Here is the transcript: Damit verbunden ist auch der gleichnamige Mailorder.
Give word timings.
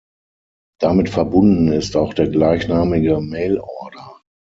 Damit 0.79 1.09
verbunden 1.11 1.67
ist 1.71 1.95
auch 1.95 2.15
der 2.15 2.27
gleichnamige 2.27 3.19
Mailorder. 3.21 4.19